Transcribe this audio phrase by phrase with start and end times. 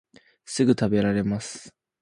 [0.45, 1.75] すぐたべられます